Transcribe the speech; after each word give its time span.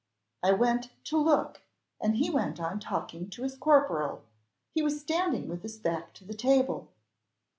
I 0.41 0.51
went 0.53 0.89
to 1.03 1.17
look, 1.19 1.61
and 1.99 2.15
he 2.15 2.31
went 2.31 2.59
on 2.59 2.79
talking 2.79 3.29
to 3.29 3.43
his 3.43 3.55
corporal. 3.55 4.23
He 4.73 4.81
was 4.81 4.99
standing 4.99 5.47
with 5.47 5.61
his 5.61 5.77
back 5.77 6.13
to 6.15 6.25
the 6.25 6.33
table." 6.33 6.87